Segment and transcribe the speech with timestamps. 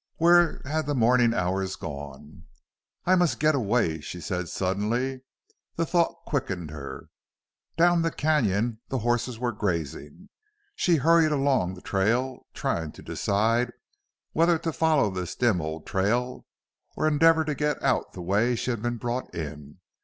[0.15, 2.45] Where had the morning hours gone?
[3.05, 5.21] "I must get away," she said, suddenly.
[5.75, 7.09] The thought quickened her.
[7.77, 10.29] Down the canon the horses were grazing.
[10.75, 13.73] She hurried along the trail, trying to decide
[14.31, 16.47] whether to follow this dim old trail
[16.95, 19.81] or endeavor to get out the way she had been brought in.